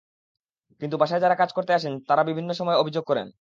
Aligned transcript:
কিন্তু 0.81 0.95
বাসায় 0.97 1.21
যাঁরা 1.23 1.35
কাজ 1.35 1.49
করতে 1.53 1.71
আসেন, 1.73 1.93
তাঁরা 2.07 2.23
বিভিন্ন 2.23 2.49
সময় 2.53 2.77
অভিযোগ 2.77 3.03
করেন। 3.07 3.27